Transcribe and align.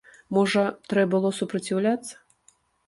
Можа, 0.37 0.63
трэ 0.93 1.03
было 1.13 1.33
супраціўляцца? 1.41 2.15